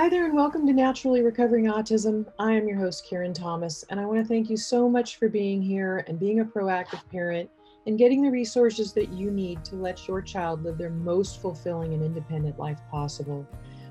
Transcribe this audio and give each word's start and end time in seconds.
Hi 0.00 0.08
there, 0.08 0.24
and 0.24 0.34
welcome 0.34 0.66
to 0.66 0.72
Naturally 0.72 1.20
Recovering 1.20 1.66
Autism. 1.66 2.24
I 2.38 2.52
am 2.52 2.66
your 2.66 2.78
host, 2.78 3.06
Karen 3.06 3.34
Thomas, 3.34 3.84
and 3.90 4.00
I 4.00 4.06
want 4.06 4.18
to 4.18 4.24
thank 4.24 4.48
you 4.48 4.56
so 4.56 4.88
much 4.88 5.16
for 5.16 5.28
being 5.28 5.60
here 5.60 6.06
and 6.08 6.18
being 6.18 6.40
a 6.40 6.44
proactive 6.46 7.06
parent 7.10 7.50
and 7.86 7.98
getting 7.98 8.22
the 8.22 8.30
resources 8.30 8.94
that 8.94 9.10
you 9.10 9.30
need 9.30 9.62
to 9.66 9.76
let 9.76 10.08
your 10.08 10.22
child 10.22 10.64
live 10.64 10.78
their 10.78 10.88
most 10.88 11.42
fulfilling 11.42 11.92
and 11.92 12.02
independent 12.02 12.58
life 12.58 12.80
possible. 12.90 13.46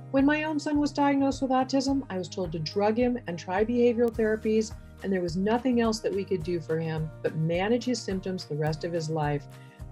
When 0.09 0.25
my 0.25 0.45
own 0.45 0.59
son 0.59 0.79
was 0.79 0.91
diagnosed 0.91 1.43
with 1.43 1.51
autism, 1.51 2.01
I 2.09 2.17
was 2.17 2.27
told 2.27 2.51
to 2.53 2.59
drug 2.59 2.97
him 2.97 3.19
and 3.27 3.37
try 3.37 3.63
behavioral 3.63 4.09
therapies, 4.09 4.73
and 5.03 5.13
there 5.13 5.21
was 5.21 5.37
nothing 5.37 5.79
else 5.79 5.99
that 5.99 6.15
we 6.15 6.25
could 6.25 6.41
do 6.41 6.59
for 6.59 6.79
him 6.79 7.07
but 7.21 7.35
manage 7.35 7.85
his 7.85 8.01
symptoms 8.01 8.45
the 8.45 8.55
rest 8.55 8.83
of 8.83 8.91
his 8.91 9.11
life. 9.11 9.45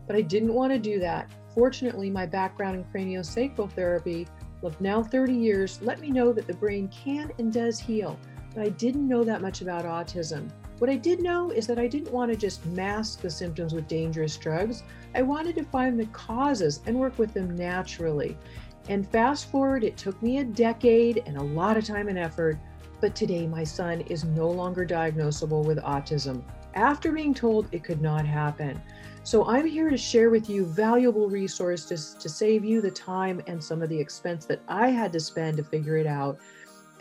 But 0.08 0.16
I 0.16 0.22
didn't 0.22 0.56
want 0.56 0.74
to 0.74 0.80
do 0.80 1.00
that. 1.00 1.30
Fortunately, 1.54 2.10
my 2.10 2.26
background 2.26 2.76
in 2.76 2.86
craniosacral 2.86 3.72
therapy 3.72 4.28
of 4.64 4.80
now 4.82 5.04
30 5.04 5.34
years 5.34 5.80
let 5.82 6.00
me 6.00 6.10
know 6.10 6.34
that 6.34 6.48
the 6.48 6.54
brain 6.54 6.88
can 6.90 7.32
and 7.40 7.52
does 7.52 7.80
heal, 7.80 8.20
but 8.54 8.64
I 8.64 8.70
didn't 8.70 9.08
know 9.08 9.24
that 9.24 9.42
much 9.42 9.62
about 9.62 9.86
autism. 9.86 10.50
What 10.80 10.90
I 10.90 10.96
did 10.96 11.22
know 11.22 11.52
is 11.52 11.66
that 11.68 11.80
I 11.80 11.88
didn't 11.88 12.12
want 12.12 12.32
to 12.32 12.38
just 12.38 12.66
mask 12.68 13.22
the 13.22 13.30
symptoms 13.30 13.74
with 13.74 13.88
dangerous 13.88 14.38
drugs. 14.38 14.84
I 15.16 15.24
wanted 15.24 15.56
to 15.56 15.64
find 15.64 16.00
the 16.00 16.06
causes 16.08 16.82
and 16.86 17.00
work 17.00 17.18
with 17.18 17.34
them 17.34 17.56
naturally. 17.56 18.38
And 18.90 19.08
fast 19.10 19.50
forward, 19.50 19.84
it 19.84 19.98
took 19.98 20.22
me 20.22 20.38
a 20.38 20.44
decade 20.44 21.24
and 21.26 21.38
a 21.38 21.44
lot 21.44 21.78
of 21.78 21.84
time 21.84 22.10
and 22.10 22.18
effort, 22.18 22.58
but 23.02 23.16
today 23.16 23.48
my 23.48 23.64
son 23.64 24.02
is 24.02 24.24
no 24.24 24.50
longer 24.50 24.86
diagnosable 24.86 25.66
with 25.66 25.80
autism 25.80 26.44
after 26.78 27.12
being 27.12 27.34
told 27.34 27.68
it 27.72 27.84
could 27.84 28.02
not 28.02 28.26
happen. 28.26 28.80
So 29.28 29.46
I'm 29.46 29.66
here 29.66 29.90
to 29.90 29.98
share 29.98 30.30
with 30.30 30.50
you 30.50 30.66
valuable 30.66 31.30
resources 31.30 32.16
to 32.18 32.30
save 32.30 32.64
you 32.64 32.80
the 32.80 32.90
time 32.90 33.42
and 33.46 33.62
some 33.62 33.82
of 33.82 33.90
the 33.90 34.00
expense 34.00 34.46
that 34.46 34.62
I 34.70 34.88
had 34.88 35.12
to 35.12 35.20
spend 35.20 35.58
to 35.58 35.66
figure 35.66 35.98
it 35.98 36.08
out 36.08 36.38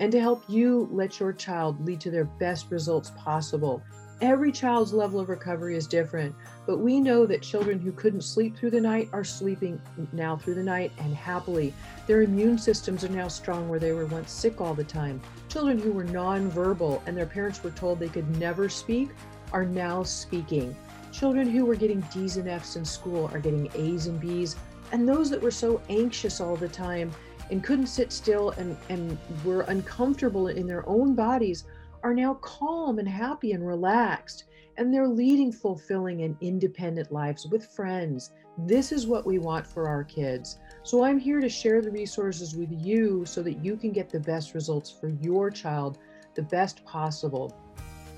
and 0.00 0.10
to 0.10 0.18
help 0.18 0.42
you 0.48 0.88
let 0.90 1.20
your 1.20 1.32
child 1.32 1.86
lead 1.86 2.00
to 2.00 2.10
their 2.10 2.24
best 2.24 2.68
results 2.72 3.12
possible. 3.16 3.80
Every 4.20 4.50
child's 4.50 4.92
level 4.92 5.20
of 5.20 5.28
recovery 5.28 5.76
is 5.76 5.86
different, 5.86 6.34
but 6.66 6.78
we 6.78 6.98
know 6.98 7.26
that 7.26 7.42
children 7.42 7.78
who 7.78 7.92
couldn't 7.92 8.22
sleep 8.22 8.56
through 8.56 8.72
the 8.72 8.80
night 8.80 9.08
are 9.12 9.22
sleeping 9.22 9.80
now 10.12 10.36
through 10.36 10.54
the 10.54 10.64
night 10.64 10.90
and 10.98 11.14
happily. 11.14 11.72
Their 12.08 12.22
immune 12.22 12.58
systems 12.58 13.04
are 13.04 13.08
now 13.08 13.28
strong 13.28 13.68
where 13.68 13.78
they 13.78 13.92
were 13.92 14.06
once 14.06 14.32
sick 14.32 14.60
all 14.60 14.74
the 14.74 14.82
time. 14.82 15.20
Children 15.48 15.78
who 15.78 15.92
were 15.92 16.04
nonverbal 16.04 17.02
and 17.06 17.16
their 17.16 17.24
parents 17.24 17.62
were 17.62 17.70
told 17.70 18.00
they 18.00 18.08
could 18.08 18.36
never 18.36 18.68
speak 18.68 19.10
are 19.52 19.64
now 19.64 20.02
speaking. 20.02 20.74
Children 21.18 21.48
who 21.48 21.64
were 21.64 21.76
getting 21.76 22.02
D's 22.12 22.36
and 22.36 22.46
F's 22.46 22.76
in 22.76 22.84
school 22.84 23.30
are 23.32 23.38
getting 23.38 23.70
A's 23.74 24.06
and 24.06 24.20
B's. 24.20 24.54
And 24.92 25.08
those 25.08 25.30
that 25.30 25.40
were 25.40 25.50
so 25.50 25.80
anxious 25.88 26.42
all 26.42 26.56
the 26.56 26.68
time 26.68 27.10
and 27.50 27.64
couldn't 27.64 27.86
sit 27.86 28.12
still 28.12 28.50
and, 28.58 28.76
and 28.90 29.16
were 29.42 29.62
uncomfortable 29.62 30.48
in 30.48 30.66
their 30.66 30.86
own 30.86 31.14
bodies 31.14 31.64
are 32.02 32.12
now 32.12 32.34
calm 32.42 32.98
and 32.98 33.08
happy 33.08 33.52
and 33.52 33.66
relaxed. 33.66 34.44
And 34.76 34.92
they're 34.92 35.08
leading 35.08 35.52
fulfilling 35.52 36.20
and 36.20 36.36
independent 36.42 37.10
lives 37.10 37.46
with 37.46 37.64
friends. 37.64 38.32
This 38.58 38.92
is 38.92 39.06
what 39.06 39.24
we 39.24 39.38
want 39.38 39.66
for 39.66 39.88
our 39.88 40.04
kids. 40.04 40.58
So 40.82 41.02
I'm 41.02 41.18
here 41.18 41.40
to 41.40 41.48
share 41.48 41.80
the 41.80 41.90
resources 41.90 42.54
with 42.54 42.70
you 42.70 43.24
so 43.24 43.42
that 43.42 43.64
you 43.64 43.78
can 43.78 43.90
get 43.90 44.10
the 44.10 44.20
best 44.20 44.52
results 44.52 44.90
for 44.90 45.08
your 45.08 45.50
child, 45.50 45.96
the 46.34 46.42
best 46.42 46.84
possible. 46.84 47.58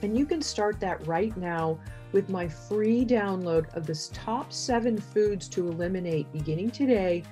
And 0.02 0.16
you 0.16 0.26
can 0.26 0.42
start 0.42 0.78
that 0.80 1.06
right 1.06 1.36
now 1.36 1.78
with 2.12 2.28
my 2.28 2.48
free 2.48 3.04
download 3.04 3.74
of 3.76 3.86
this 3.86 4.10
top 4.12 4.52
seven 4.52 4.98
foods 4.98 5.48
to 5.48 5.68
eliminate 5.68 6.32
beginning 6.32 6.70
today 6.70 7.22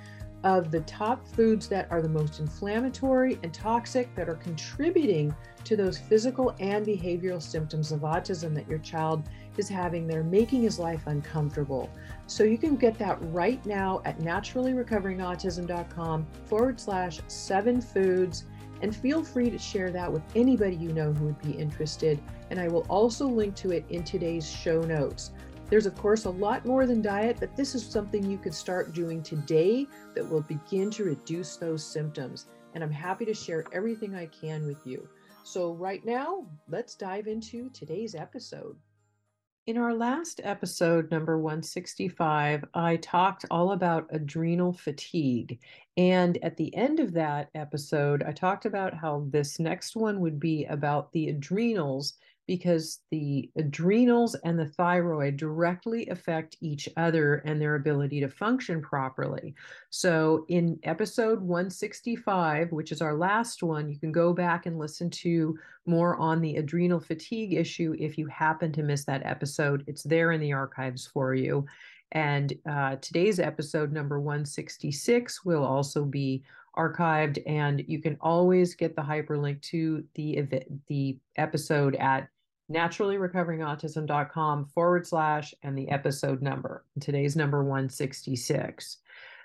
of 0.45 0.70
the 0.70 0.81
top 0.81 1.27
foods 1.27 1.67
that 1.69 1.89
are 1.91 2.03
the 2.03 2.09
most 2.09 2.41
inflammatory 2.41 3.39
and 3.42 3.53
toxic 3.53 4.14
that 4.14 4.28
are 4.28 4.37
contributing 4.37 5.34
to 5.64 5.77
those 5.77 5.98
physical 5.98 6.55
and 6.61 6.87
behavioral 6.87 7.42
symptoms 7.42 7.91
of 7.91 8.03
autism 8.03 8.55
that 8.55 8.69
your 8.69 8.78
child 8.78 9.28
is 9.56 9.69
having 9.69 10.06
that 10.06 10.17
are 10.17 10.22
making 10.22 10.62
his 10.62 10.78
life 10.78 11.03
uncomfortable. 11.06 11.91
So 12.26 12.44
you 12.44 12.59
can 12.59 12.76
get 12.76 12.97
that 12.99 13.19
right 13.32 13.66
now 13.66 14.03
at 14.05 14.21
naturallyrecoveringautism.com 14.21 16.26
forward 16.44 16.78
slash 16.78 17.19
seven 17.26 17.81
foods. 17.81 18.44
And 18.82 18.94
feel 18.94 19.25
free 19.25 19.50
to 19.50 19.59
share 19.59 19.91
that 19.91 20.12
with 20.12 20.22
anybody 20.34 20.76
you 20.76 20.92
know 20.92 21.12
who 21.12 21.26
would 21.26 21.42
be 21.42 21.53
interested 21.53 22.20
and 22.50 22.60
I 22.60 22.69
will 22.69 22.87
also 22.88 23.26
link 23.26 23.54
to 23.56 23.72
it 23.72 23.84
in 23.88 24.04
today's 24.04 24.48
show 24.48 24.81
notes. 24.82 25.32
There's, 25.69 25.87
of 25.87 25.97
course, 25.97 26.26
a 26.26 26.31
lot 26.31 26.64
more 26.64 26.87
than 26.87 27.03
diet, 27.03 27.38
but 27.41 27.56
this 27.56 27.75
is 27.75 27.84
something 27.84 28.28
you 28.28 28.38
could 28.38 28.54
start 28.54 28.92
doing 28.92 29.22
today 29.22 29.87
that 30.14 30.28
will 30.28 30.42
begin 30.42 30.91
to 30.92 31.04
reduce 31.04 31.56
those 31.56 31.84
symptoms. 31.84 32.47
And 32.75 32.84
I'm 32.84 32.91
happy 32.91 33.25
to 33.25 33.34
share 33.34 33.64
everything 33.72 34.14
I 34.14 34.26
can 34.26 34.66
with 34.66 34.87
you. 34.87 35.08
So, 35.43 35.72
right 35.72 36.04
now, 36.04 36.47
let's 36.69 36.94
dive 36.94 37.26
into 37.26 37.70
today's 37.70 38.14
episode. 38.14 38.76
In 39.66 39.76
our 39.76 39.94
last 39.94 40.41
episode, 40.44 41.10
number 41.10 41.38
165, 41.38 42.64
I 42.75 42.97
talked 42.97 43.44
all 43.50 43.72
about 43.72 44.06
adrenal 44.10 44.72
fatigue. 44.72 45.58
And 45.96 46.38
at 46.42 46.56
the 46.56 46.74
end 46.76 47.00
of 47.00 47.12
that 47.14 47.48
episode, 47.54 48.22
I 48.22 48.32
talked 48.32 48.66
about 48.66 48.94
how 48.94 49.26
this 49.30 49.58
next 49.58 49.96
one 49.96 50.20
would 50.20 50.38
be 50.38 50.66
about 50.66 51.10
the 51.12 51.28
adrenals 51.28 52.14
because 52.46 53.00
the 53.10 53.50
adrenals 53.56 54.36
and 54.44 54.58
the 54.58 54.66
thyroid 54.66 55.36
directly 55.36 56.06
affect 56.08 56.56
each 56.60 56.88
other 56.96 57.36
and 57.44 57.60
their 57.60 57.74
ability 57.74 58.20
to 58.20 58.28
function 58.28 58.80
properly. 58.80 59.54
So, 59.90 60.44
in 60.48 60.78
episode 60.84 61.40
165, 61.40 62.70
which 62.72 62.92
is 62.92 63.02
our 63.02 63.14
last 63.14 63.62
one, 63.62 63.88
you 63.88 63.98
can 63.98 64.12
go 64.12 64.32
back 64.32 64.66
and 64.66 64.78
listen 64.78 65.10
to 65.10 65.58
more 65.86 66.16
on 66.16 66.40
the 66.40 66.56
adrenal 66.56 67.00
fatigue 67.00 67.54
issue 67.54 67.96
if 67.98 68.16
you 68.16 68.26
happen 68.26 68.72
to 68.72 68.82
miss 68.82 69.04
that 69.04 69.26
episode. 69.26 69.82
It's 69.86 70.02
there 70.02 70.32
in 70.32 70.40
the 70.40 70.52
archives 70.52 71.06
for 71.06 71.34
you. 71.34 71.66
And 72.12 72.55
uh, 72.69 72.97
today's 72.97 73.41
episode, 73.41 73.93
number 73.93 74.21
166, 74.21 75.44
will 75.44 75.65
also 75.65 76.05
be 76.05 76.44
archived 76.77 77.43
and 77.47 77.83
you 77.87 78.00
can 78.00 78.19
always 78.21 78.75
get 78.75 78.94
the 78.94 79.03
hyperlink 79.03 79.62
to 79.62 80.05
the 80.15 80.47
the 80.89 81.19
episode 81.37 81.94
at 81.97 82.28
naturallyrecoveringautism.com 82.71 84.67
forward 84.67 85.06
slash 85.06 85.55
and 85.62 85.78
the 85.78 85.89
episode 85.89 86.43
number. 86.43 86.84
Today's 87.00 87.37
number 87.37 87.62
166. 87.62 88.99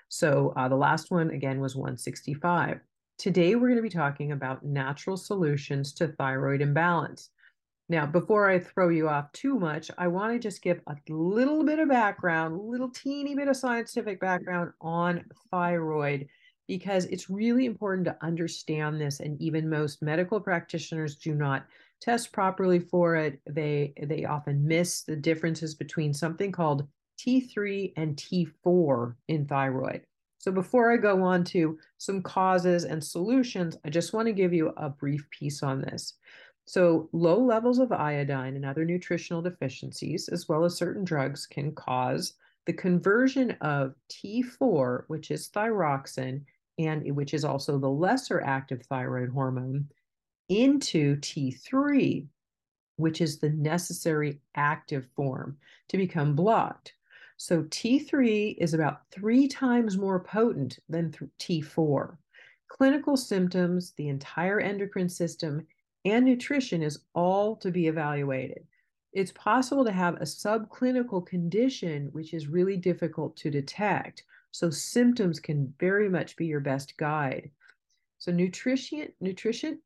So 0.08 0.52
uh, 0.56 0.68
the 0.68 0.76
last 0.76 1.10
one 1.10 1.30
again 1.30 1.60
was 1.60 1.74
165. 1.74 2.80
Today 3.18 3.54
we're 3.54 3.68
going 3.68 3.76
to 3.76 3.82
be 3.82 3.88
talking 3.88 4.32
about 4.32 4.64
natural 4.64 5.16
solutions 5.16 5.92
to 5.94 6.08
thyroid 6.08 6.60
imbalance. 6.60 7.30
Now, 7.92 8.06
before 8.06 8.48
I 8.48 8.58
throw 8.58 8.88
you 8.88 9.10
off 9.10 9.30
too 9.32 9.58
much, 9.58 9.90
I 9.98 10.08
want 10.08 10.32
to 10.32 10.38
just 10.38 10.62
give 10.62 10.80
a 10.86 10.96
little 11.10 11.62
bit 11.62 11.78
of 11.78 11.90
background, 11.90 12.54
a 12.54 12.62
little 12.62 12.88
teeny 12.88 13.34
bit 13.34 13.48
of 13.48 13.56
scientific 13.58 14.18
background 14.18 14.72
on 14.80 15.26
thyroid 15.50 16.26
because 16.66 17.04
it's 17.04 17.28
really 17.28 17.66
important 17.66 18.06
to 18.06 18.16
understand 18.22 18.98
this 18.98 19.20
and 19.20 19.38
even 19.42 19.68
most 19.68 20.00
medical 20.00 20.40
practitioners 20.40 21.16
do 21.16 21.34
not 21.34 21.66
test 22.00 22.32
properly 22.32 22.80
for 22.80 23.14
it, 23.14 23.38
they 23.44 23.92
they 24.02 24.24
often 24.24 24.66
miss 24.66 25.02
the 25.02 25.14
differences 25.14 25.74
between 25.74 26.14
something 26.14 26.50
called 26.50 26.88
T3 27.18 27.92
and 27.98 28.16
T4 28.16 29.16
in 29.28 29.46
thyroid. 29.46 30.06
So 30.38 30.50
before 30.50 30.90
I 30.90 30.96
go 30.96 31.22
on 31.22 31.44
to 31.44 31.78
some 31.98 32.22
causes 32.22 32.84
and 32.84 33.04
solutions, 33.04 33.76
I 33.84 33.90
just 33.90 34.14
want 34.14 34.28
to 34.28 34.32
give 34.32 34.54
you 34.54 34.72
a 34.78 34.88
brief 34.88 35.28
piece 35.30 35.62
on 35.62 35.82
this. 35.82 36.14
So 36.64 37.08
low 37.12 37.38
levels 37.42 37.78
of 37.78 37.92
iodine 37.92 38.56
and 38.56 38.64
other 38.64 38.84
nutritional 38.84 39.42
deficiencies, 39.42 40.28
as 40.28 40.48
well 40.48 40.64
as 40.64 40.76
certain 40.76 41.04
drugs, 41.04 41.46
can 41.46 41.74
cause 41.74 42.34
the 42.66 42.72
conversion 42.72 43.52
of 43.60 43.94
T4, 44.08 45.04
which 45.08 45.30
is 45.30 45.48
thyroxine, 45.48 46.44
and 46.78 47.14
which 47.14 47.34
is 47.34 47.44
also 47.44 47.78
the 47.78 47.90
lesser 47.90 48.40
active 48.40 48.82
thyroid 48.82 49.30
hormone, 49.30 49.88
into 50.48 51.16
T3, 51.16 52.26
which 52.96 53.20
is 53.20 53.38
the 53.38 53.50
necessary 53.50 54.40
active 54.54 55.06
form 55.16 55.56
to 55.88 55.96
become 55.96 56.36
blocked. 56.36 56.94
So 57.36 57.64
T3 57.64 58.56
is 58.58 58.72
about 58.72 59.02
three 59.10 59.48
times 59.48 59.98
more 59.98 60.20
potent 60.20 60.78
than 60.88 61.12
T4. 61.40 62.16
Clinical 62.68 63.16
symptoms, 63.16 63.92
the 63.96 64.08
entire 64.08 64.60
endocrine 64.60 65.08
system, 65.08 65.66
and 66.04 66.24
nutrition 66.24 66.82
is 66.82 67.00
all 67.14 67.56
to 67.56 67.70
be 67.70 67.86
evaluated. 67.86 68.66
It's 69.12 69.32
possible 69.32 69.84
to 69.84 69.92
have 69.92 70.16
a 70.16 70.24
subclinical 70.24 71.26
condition, 71.26 72.08
which 72.12 72.32
is 72.32 72.48
really 72.48 72.76
difficult 72.76 73.36
to 73.38 73.50
detect. 73.50 74.24
So 74.50 74.70
symptoms 74.70 75.38
can 75.38 75.72
very 75.78 76.08
much 76.08 76.36
be 76.36 76.46
your 76.46 76.60
best 76.60 76.96
guide. 76.96 77.50
So 78.18 78.32
nutrition, 78.32 79.08
nutrition 79.20 79.80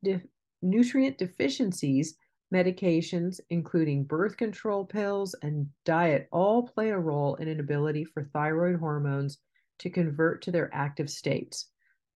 nutrient 0.62 1.18
deficiencies, 1.18 2.16
medications, 2.52 3.40
including 3.50 4.04
birth 4.04 4.36
control 4.36 4.84
pills 4.84 5.34
and 5.42 5.68
diet, 5.84 6.28
all 6.30 6.62
play 6.62 6.90
a 6.90 6.98
role 6.98 7.34
in 7.36 7.48
an 7.48 7.60
ability 7.60 8.04
for 8.04 8.24
thyroid 8.24 8.78
hormones 8.78 9.38
to 9.78 9.90
convert 9.90 10.42
to 10.42 10.50
their 10.50 10.70
active 10.72 11.10
states. 11.10 11.66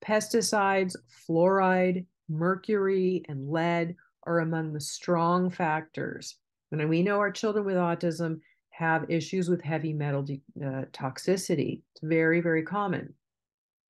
Pesticides, 0.04 0.96
fluoride, 1.28 2.06
mercury, 2.30 3.24
and 3.28 3.50
lead 3.50 3.96
are 4.24 4.40
among 4.40 4.72
the 4.72 4.80
strong 4.80 5.50
factors. 5.50 6.36
And 6.72 6.88
we 6.88 7.02
know 7.02 7.18
our 7.18 7.32
children 7.32 7.64
with 7.64 7.76
autism 7.76 8.40
have 8.70 9.10
issues 9.10 9.48
with 9.48 9.60
heavy 9.60 9.92
metal 9.92 10.22
uh, 10.22 10.84
toxicity. 10.92 11.82
It's 11.92 12.00
very, 12.02 12.40
very 12.40 12.62
common. 12.62 13.12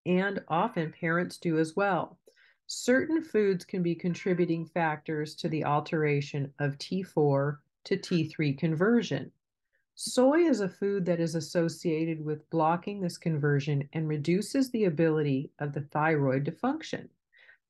And 0.07 0.43
often 0.49 0.93
parents 0.99 1.37
do 1.37 1.59
as 1.59 1.77
well. 1.77 2.19
Certain 2.67 3.23
foods 3.23 3.65
can 3.65 3.83
be 3.83 3.95
contributing 3.95 4.65
factors 4.65 5.35
to 5.37 5.49
the 5.49 5.65
alteration 5.65 6.53
of 6.59 6.79
T4 6.79 7.59
to 7.85 7.97
T3 7.97 8.57
conversion. 8.57 9.31
Soy 9.97 10.41
is 10.41 10.61
a 10.61 10.69
food 10.69 11.05
that 11.05 11.21
is 11.21 11.35
associated 11.35 12.25
with 12.25 12.49
blocking 12.49 13.01
this 13.01 13.19
conversion 13.19 13.89
and 13.93 14.09
reduces 14.09 14.71
the 14.71 14.85
ability 14.85 15.51
of 15.59 15.73
the 15.73 15.83
thyroid 15.83 16.47
to 16.47 16.53
function. 16.53 17.09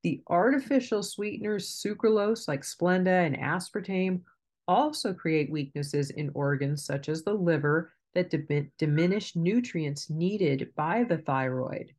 The 0.02 0.22
artificial 0.28 1.02
sweeteners 1.02 1.68
sucralose 1.68 2.48
like 2.48 2.62
Splenda 2.62 3.26
and 3.26 3.36
aspartame 3.36 4.22
also 4.66 5.12
create 5.12 5.50
weaknesses 5.50 6.10
in 6.10 6.30
organs 6.34 6.84
such 6.84 7.08
as 7.08 7.22
the 7.22 7.34
liver 7.34 7.92
that 8.14 8.30
diminish 8.78 9.36
nutrients 9.36 10.08
needed 10.08 10.72
by 10.74 11.04
the 11.04 11.18
thyroid. 11.18 11.92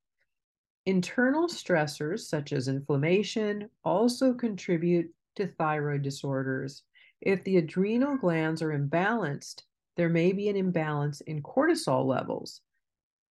Internal 0.88 1.48
stressors 1.48 2.22
such 2.22 2.54
as 2.54 2.68
inflammation 2.68 3.70
also 3.86 4.34
contribute 4.34 5.14
to 5.36 5.46
thyroid 5.46 6.02
disorders. 6.02 6.84
If 7.22 7.44
the 7.44 7.58
adrenal 7.58 8.18
glands 8.18 8.64
are 8.64 8.78
imbalanced, 8.78 9.62
there 9.96 10.10
may 10.10 10.32
be 10.32 10.50
an 10.50 10.56
imbalance 10.56 11.22
in 11.22 11.44
cortisol 11.44 12.06
levels. 12.06 12.62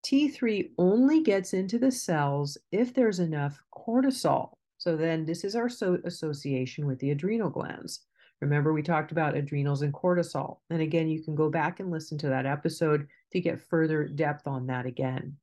T3 0.06 0.70
only 0.78 1.23
gets 1.23 1.52
into 1.52 1.78
the 1.78 1.90
cells 1.90 2.56
if 2.70 2.94
there's 2.94 3.19
enough 3.19 3.61
cortisol. 3.75 4.52
So 4.80 4.96
then 4.96 5.26
this 5.26 5.44
is 5.44 5.54
our 5.54 5.68
so 5.68 5.98
association 6.04 6.86
with 6.86 6.98
the 7.00 7.10
adrenal 7.10 7.50
glands. 7.50 8.06
Remember, 8.40 8.72
we 8.72 8.82
talked 8.82 9.12
about 9.12 9.36
adrenals 9.36 9.82
and 9.82 9.92
cortisol. 9.92 10.60
And 10.70 10.80
again, 10.80 11.06
you 11.06 11.22
can 11.22 11.34
go 11.34 11.50
back 11.50 11.80
and 11.80 11.90
listen 11.90 12.16
to 12.16 12.30
that 12.30 12.46
episode 12.46 13.06
to 13.32 13.40
get 13.42 13.60
further 13.60 14.08
depth 14.08 14.46
on 14.46 14.66
that 14.68 14.86
again. 14.86 15.36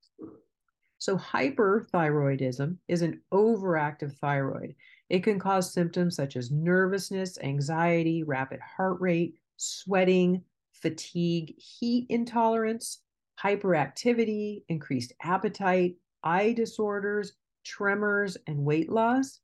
So, 0.97 1.15
hyperthyroidism 1.15 2.77
is 2.87 3.03
an 3.03 3.21
overactive 3.31 4.17
thyroid. 4.17 4.73
It 5.09 5.23
can 5.23 5.37
cause 5.37 5.71
symptoms 5.71 6.15
such 6.15 6.35
as 6.35 6.49
nervousness, 6.49 7.37
anxiety, 7.37 8.23
rapid 8.23 8.59
heart 8.59 8.99
rate, 8.99 9.35
sweating, 9.57 10.41
fatigue, 10.73 11.53
heat 11.59 12.07
intolerance, 12.09 13.03
hyperactivity, 13.39 14.63
increased 14.67 15.13
appetite, 15.21 15.97
eye 16.23 16.53
disorders, 16.53 17.33
tremors, 17.67 18.37
and 18.47 18.65
weight 18.65 18.89
loss. 18.89 19.39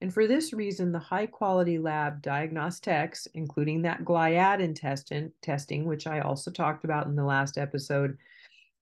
And 0.00 0.12
for 0.12 0.26
this 0.26 0.52
reason, 0.52 0.90
the 0.90 0.98
high 0.98 1.26
quality 1.26 1.78
lab 1.78 2.22
diagnostics, 2.22 3.28
including 3.34 3.82
that 3.82 4.04
gliadin 4.04 4.74
testing, 4.74 5.30
testing, 5.42 5.84
which 5.84 6.08
I 6.08 6.20
also 6.20 6.50
talked 6.50 6.84
about 6.84 7.06
in 7.06 7.14
the 7.14 7.24
last 7.24 7.56
episode, 7.56 8.18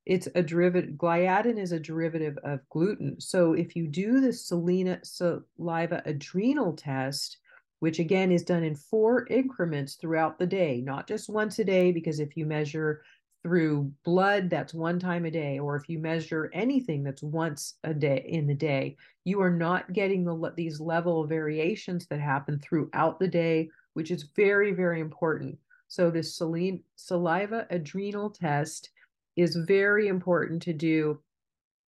it's 0.07 0.29
a 0.35 0.43
derivative, 0.43 0.95
gliadin 0.95 1.59
is 1.59 1.73
a 1.73 1.79
derivative 1.79 2.39
of 2.43 2.67
gluten. 2.71 3.21
So 3.21 3.53
if 3.53 3.77
you 3.77 3.87
do 3.87 4.21
the 4.21 4.33
selena, 4.33 5.01
saliva 5.03 6.03
adrenal 6.07 6.73
test, 6.73 7.37
which 7.81 7.99
again 7.99 8.33
is 8.33 8.43
done 8.43 8.65
in 8.65 8.75
four 8.75 9.27
increments 9.29 9.97
throughout 9.97 10.39
the 10.39 10.47
day, 10.47 10.81
not 10.81 11.07
just 11.07 11.29
once 11.29 11.59
a 11.59 11.65
day, 11.65 11.93
because 11.93 12.19
if 12.19 12.35
you 12.37 12.47
measure 12.47 13.03
through 13.43 13.91
blood, 14.05 14.51
that's 14.51 14.75
one 14.75 14.99
time 14.99 15.25
a 15.25 15.31
day, 15.31 15.59
or 15.59 15.77
if 15.77 15.89
you 15.89 15.99
measure 15.99 16.51
anything 16.53 17.03
that's 17.03 17.23
once 17.23 17.75
a 17.85 17.95
day 17.95 18.25
in 18.29 18.47
the 18.47 18.55
day, 18.55 18.97
you 19.25 19.41
are 19.41 19.51
not 19.51 19.93
getting 19.93 20.25
the 20.25 20.53
these 20.57 20.81
level 20.81 21.27
variations 21.27 22.07
that 22.07 22.21
happen 22.21 22.59
throughout 22.59 23.19
the 23.19 23.29
day, 23.29 23.71
which 23.95 24.11
is 24.11 24.29
very, 24.37 24.73
very 24.73 25.01
important. 25.01 25.59
So 25.89 26.11
this 26.11 26.37
saline, 26.37 26.83
saliva 26.97 27.67
adrenal 27.71 28.31
test 28.31 28.91
is 29.37 29.57
very 29.57 30.09
important 30.09 30.63
to 30.63 30.73
do 30.73 31.21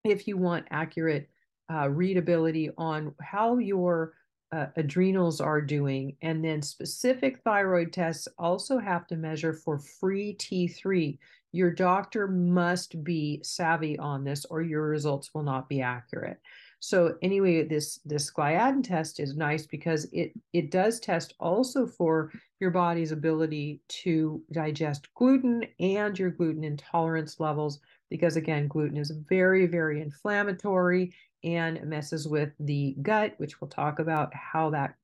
if 0.04 0.26
you 0.26 0.36
want 0.36 0.66
accurate 0.70 1.28
uh, 1.72 1.88
readability 1.88 2.70
on 2.76 3.14
how 3.20 3.58
your 3.58 4.14
uh, 4.52 4.66
adrenals 4.76 5.40
are 5.40 5.60
doing. 5.60 6.16
And 6.22 6.44
then 6.44 6.60
specific 6.62 7.40
thyroid 7.42 7.92
tests 7.92 8.28
also 8.38 8.78
have 8.78 9.06
to 9.06 9.16
measure 9.16 9.54
for 9.54 9.78
free 9.78 10.36
T3. 10.36 11.18
Your 11.52 11.70
doctor 11.70 12.26
must 12.26 13.04
be 13.04 13.40
savvy 13.44 13.98
on 13.98 14.24
this 14.24 14.44
or 14.46 14.62
your 14.62 14.88
results 14.88 15.30
will 15.34 15.42
not 15.42 15.68
be 15.68 15.82
accurate. 15.82 16.40
So 16.80 17.16
anyway, 17.22 17.62
this 17.62 18.00
this 18.04 18.32
gliadin 18.32 18.82
test 18.82 19.20
is 19.20 19.36
nice 19.36 19.66
because 19.66 20.06
it 20.12 20.32
it 20.52 20.70
does 20.70 20.98
test 20.98 21.34
also 21.38 21.86
for 21.86 22.32
your 22.58 22.70
body's 22.70 23.12
ability 23.12 23.82
to 23.88 24.42
digest 24.50 25.12
gluten 25.14 25.64
and 25.78 26.18
your 26.18 26.30
gluten 26.30 26.64
intolerance 26.64 27.38
levels 27.38 27.78
because 28.10 28.36
again, 28.36 28.66
gluten 28.66 28.96
is 28.96 29.12
very 29.28 29.66
very 29.66 30.00
inflammatory 30.00 31.12
and 31.44 31.82
messes 31.84 32.26
with 32.26 32.50
the 32.58 32.96
gut, 33.02 33.34
which 33.36 33.60
we'll 33.60 33.70
talk 33.70 33.98
about 33.98 34.34
how 34.34 34.70
that 34.70 34.94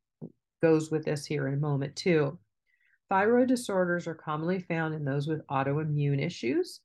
goes 0.63 0.91
with 0.91 1.05
this 1.05 1.27
here 1.27 1.47
in 1.47 1.55
a 1.55 1.59
moment 1.59 1.95
too. 1.95 2.39
Thyroid 3.09 3.49
disorders 3.49 4.07
are 4.07 4.15
commonly 4.15 4.61
found 4.61 4.95
in 4.95 5.05
those 5.05 5.27
with 5.27 5.47
autoimmune 5.47 6.23
issues, 6.23 6.81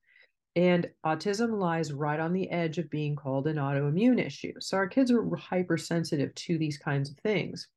and 0.55 0.89
autism 1.05 1.59
lies 1.59 1.91
right 1.91 2.19
on 2.19 2.31
the 2.31 2.49
edge 2.49 2.77
of 2.77 2.89
being 2.89 3.15
called 3.15 3.47
an 3.47 3.57
autoimmune 3.57 4.23
issue. 4.23 4.53
So 4.59 4.77
our 4.77 4.87
kids 4.87 5.11
are 5.11 5.35
hypersensitive 5.35 6.33
to 6.35 6.57
these 6.57 6.77
kinds 6.77 7.09
of 7.09 7.17
things. 7.17 7.67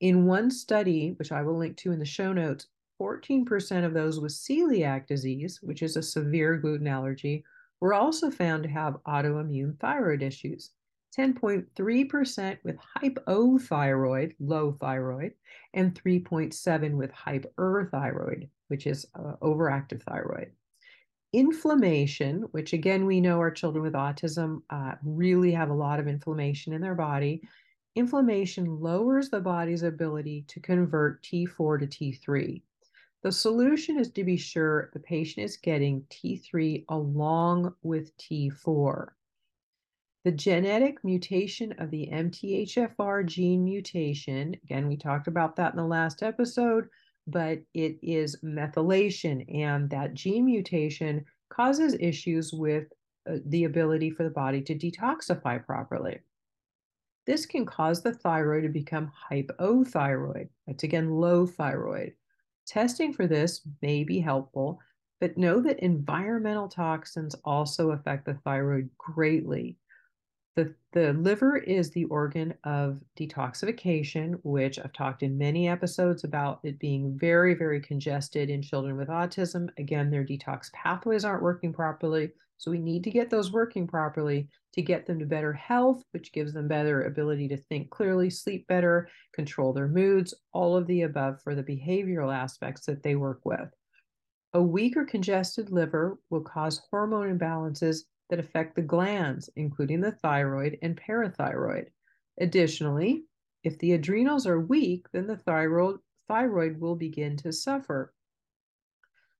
In 0.00 0.26
one 0.26 0.50
study, 0.50 1.14
which 1.18 1.32
I 1.32 1.42
will 1.42 1.58
link 1.58 1.76
to 1.78 1.92
in 1.92 1.98
the 1.98 2.04
show 2.04 2.32
notes, 2.32 2.68
14% 3.00 3.84
of 3.84 3.94
those 3.94 4.20
with 4.20 4.32
celiac 4.32 5.06
disease, 5.06 5.60
which 5.62 5.82
is 5.82 5.96
a 5.96 6.02
severe 6.02 6.56
gluten 6.56 6.86
allergy, 6.86 7.44
were 7.80 7.94
also 7.94 8.30
found 8.30 8.62
to 8.62 8.68
have 8.68 9.02
autoimmune 9.06 9.78
thyroid 9.80 10.22
issues. 10.22 10.70
10.3% 11.16 12.58
with 12.64 12.76
hypothyroid, 12.98 14.34
low 14.40 14.72
thyroid, 14.72 15.34
and 15.74 15.94
3.7 15.94 16.92
with 16.96 17.12
hyperthyroid, 17.12 18.48
which 18.68 18.86
is 18.86 19.06
uh, 19.14 19.34
overactive 19.42 20.02
thyroid. 20.02 20.50
Inflammation, 21.34 22.42
which 22.52 22.72
again 22.72 23.06
we 23.06 23.20
know 23.20 23.38
our 23.38 23.50
children 23.50 23.82
with 23.82 23.94
autism 23.94 24.62
uh, 24.70 24.94
really 25.02 25.52
have 25.52 25.70
a 25.70 25.74
lot 25.74 26.00
of 26.00 26.08
inflammation 26.08 26.72
in 26.72 26.80
their 26.80 26.94
body. 26.94 27.42
Inflammation 27.94 28.80
lowers 28.80 29.28
the 29.28 29.40
body's 29.40 29.82
ability 29.82 30.44
to 30.48 30.60
convert 30.60 31.22
T4 31.22 31.80
to 31.80 31.86
T3. 31.86 32.62
The 33.22 33.32
solution 33.32 33.98
is 33.98 34.10
to 34.12 34.24
be 34.24 34.36
sure 34.36 34.90
the 34.92 34.98
patient 34.98 35.44
is 35.44 35.56
getting 35.56 36.02
T3 36.10 36.84
along 36.88 37.74
with 37.82 38.16
T4. 38.18 39.08
The 40.24 40.32
genetic 40.32 41.02
mutation 41.02 41.72
of 41.78 41.90
the 41.90 42.08
MTHFR 42.12 43.26
gene 43.26 43.64
mutation, 43.64 44.54
again, 44.62 44.86
we 44.86 44.96
talked 44.96 45.26
about 45.26 45.56
that 45.56 45.72
in 45.72 45.76
the 45.76 45.84
last 45.84 46.22
episode, 46.22 46.88
but 47.26 47.58
it 47.74 47.98
is 48.02 48.36
methylation, 48.44 49.44
and 49.52 49.90
that 49.90 50.14
gene 50.14 50.44
mutation 50.44 51.24
causes 51.48 51.96
issues 51.98 52.52
with 52.52 52.86
uh, 53.28 53.38
the 53.46 53.64
ability 53.64 54.10
for 54.10 54.22
the 54.22 54.30
body 54.30 54.60
to 54.62 54.76
detoxify 54.76 55.64
properly. 55.64 56.20
This 57.26 57.44
can 57.44 57.66
cause 57.66 58.02
the 58.02 58.14
thyroid 58.14 58.62
to 58.62 58.68
become 58.68 59.10
hypothyroid. 59.30 60.48
That's 60.66 60.84
again 60.84 61.10
low 61.10 61.46
thyroid. 61.46 62.14
Testing 62.66 63.12
for 63.12 63.26
this 63.26 63.66
may 63.80 64.04
be 64.04 64.20
helpful, 64.20 64.80
but 65.20 65.36
know 65.36 65.60
that 65.60 65.80
environmental 65.80 66.68
toxins 66.68 67.34
also 67.44 67.90
affect 67.90 68.24
the 68.24 68.34
thyroid 68.34 68.88
greatly. 68.98 69.76
The, 70.54 70.74
the 70.92 71.14
liver 71.14 71.56
is 71.56 71.90
the 71.90 72.04
organ 72.04 72.52
of 72.64 73.00
detoxification, 73.16 74.38
which 74.42 74.78
I've 74.78 74.92
talked 74.92 75.22
in 75.22 75.38
many 75.38 75.66
episodes 75.66 76.24
about 76.24 76.60
it 76.62 76.78
being 76.78 77.18
very, 77.18 77.54
very 77.54 77.80
congested 77.80 78.50
in 78.50 78.60
children 78.60 78.98
with 78.98 79.08
autism. 79.08 79.68
Again, 79.78 80.10
their 80.10 80.24
detox 80.24 80.70
pathways 80.72 81.24
aren't 81.24 81.42
working 81.42 81.72
properly. 81.72 82.32
So 82.58 82.70
we 82.70 82.78
need 82.78 83.02
to 83.04 83.10
get 83.10 83.30
those 83.30 83.50
working 83.50 83.86
properly 83.86 84.46
to 84.74 84.82
get 84.82 85.06
them 85.06 85.18
to 85.20 85.26
better 85.26 85.54
health, 85.54 86.02
which 86.12 86.32
gives 86.32 86.52
them 86.52 86.68
better 86.68 87.04
ability 87.04 87.48
to 87.48 87.56
think 87.56 87.90
clearly, 87.90 88.28
sleep 88.28 88.66
better, 88.66 89.08
control 89.34 89.72
their 89.72 89.88
moods, 89.88 90.34
all 90.52 90.76
of 90.76 90.86
the 90.86 91.02
above 91.02 91.40
for 91.42 91.54
the 91.54 91.62
behavioral 91.62 92.34
aspects 92.34 92.84
that 92.86 93.02
they 93.02 93.16
work 93.16 93.40
with. 93.44 93.70
A 94.52 94.62
weak 94.62 94.98
or 94.98 95.04
congested 95.06 95.72
liver 95.72 96.18
will 96.28 96.42
cause 96.42 96.82
hormone 96.90 97.38
imbalances 97.38 98.02
that 98.30 98.38
affect 98.38 98.76
the 98.76 98.82
glands, 98.82 99.50
including 99.56 100.00
the 100.00 100.12
thyroid 100.12 100.78
and 100.82 101.00
parathyroid. 101.00 101.86
Additionally, 102.40 103.24
if 103.64 103.78
the 103.78 103.92
adrenals 103.92 104.46
are 104.46 104.60
weak, 104.60 105.06
then 105.12 105.26
the 105.26 105.36
thyroid, 105.36 105.98
thyroid 106.28 106.80
will 106.80 106.96
begin 106.96 107.36
to 107.38 107.52
suffer. 107.52 108.12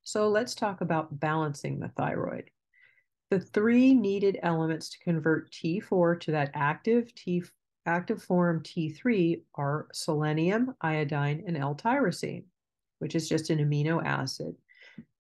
So 0.03 0.29
let's 0.29 0.55
talk 0.55 0.81
about 0.81 1.21
balancing 1.21 1.79
the 1.79 1.89
thyroid. 1.89 2.51
The 3.31 3.41
three 3.41 3.95
needed 3.95 4.39
elements 4.43 4.91
to 4.91 4.99
convert 4.99 5.51
T4 5.53 6.21
to 6.21 6.33
that 6.33 6.51
active 6.55 7.15
T 7.15 7.43
active 7.87 8.23
form 8.23 8.63
T3 8.63 9.43
are 9.55 9.89
selenium, 9.93 10.75
iodine, 10.81 11.43
and 11.47 11.57
L-tyrosine, 11.57 12.45
which 12.99 13.15
is 13.15 13.29
just 13.29 13.51
an 13.51 13.59
amino 13.59 14.05
acid. 14.05 14.55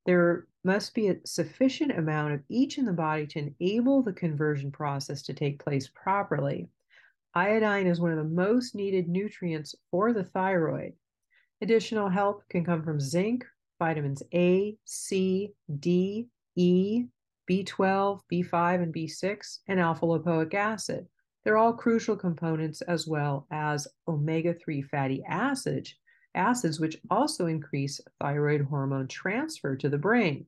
There 0.05 0.47
must 0.65 0.95
be 0.95 1.09
a 1.09 1.17
sufficient 1.25 1.97
amount 1.99 2.35
of 2.35 2.43
each 2.49 2.79
in 2.79 2.85
the 2.85 2.93
body 2.93 3.27
to 3.29 3.53
enable 3.61 4.03
the 4.03 4.13
conversion 4.13 4.71
process 4.71 5.23
to 5.23 5.35
take 5.35 5.63
place 5.63 5.89
properly. 5.89 6.69
Iodine 7.35 7.87
is 7.87 8.01
one 8.01 8.11
of 8.11 8.19
the 8.19 8.25
most 8.25 8.75
needed 8.75 9.09
nutrients 9.09 9.75
for 9.91 10.13
the 10.13 10.25
thyroid. 10.25 10.93
Additional 11.61 12.09
help 12.09 12.43
can 12.49 12.65
come 12.65 12.83
from 12.83 13.01
zinc, 13.01 13.45
vitamins 13.79 14.23
A, 14.35 14.77
C, 14.85 15.55
D, 15.79 16.29
E, 16.57 17.05
B12, 17.49 18.21
B5, 18.31 18.83
and 18.83 18.95
B6, 18.95 19.59
and 19.69 19.81
alpha 19.81 20.05
lipoic 20.05 20.55
acid. 20.55 21.07
They're 21.45 21.57
all 21.57 21.73
crucial 21.73 22.17
components 22.17 22.83
as 22.83 23.07
well 23.07 23.47
as 23.51 23.89
omega 24.07 24.55
3 24.55 24.83
fatty 24.83 25.25
acids, 25.27 25.95
acids, 26.35 26.81
which 26.81 27.01
also 27.11 27.47
increase 27.47 28.01
thyroid 28.21 28.63
hormone 28.63 29.09
transfer 29.09 29.77
to 29.77 29.89
the 29.89 29.99
brain. 29.99 30.47